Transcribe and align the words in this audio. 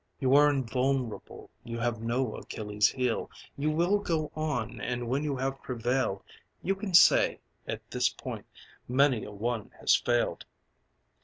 You 0.19 0.33
are 0.33 0.49
invulnerable, 0.49 1.51
you 1.63 1.77
have 1.77 2.01
no 2.01 2.33
Achilles' 2.35 2.89
heel. 2.89 3.29
You 3.55 3.69
will 3.69 3.99
go 3.99 4.31
on, 4.35 4.79
and 4.81 5.07
when 5.07 5.23
you 5.23 5.35
have 5.35 5.61
prevailed 5.61 6.23
You 6.63 6.73
can 6.73 6.95
say: 6.95 7.39
at 7.67 7.87
this 7.91 8.09
point 8.09 8.47
many 8.87 9.25
a 9.25 9.31
one 9.31 9.69
has 9.79 9.95
failed. 9.95 10.45